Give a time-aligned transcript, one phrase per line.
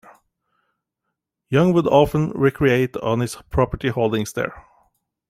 [1.49, 4.65] Young would often recreate on his property holdings there.